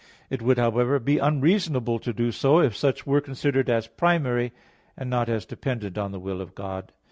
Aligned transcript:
It 0.31 0.41
would, 0.41 0.57
however, 0.57 0.97
be 0.97 1.19
unreasonable 1.19 1.99
to 1.99 2.11
do 2.11 2.31
so, 2.31 2.59
if 2.59 2.75
such 2.75 3.05
were 3.05 3.21
considered 3.21 3.69
as 3.69 3.85
primary, 3.85 4.51
and 4.97 5.11
not 5.11 5.29
as 5.29 5.45
dependent 5.45 5.95
on 5.95 6.11
the 6.11 6.19
will 6.19 6.41
of 6.41 6.55
God. 6.55 6.91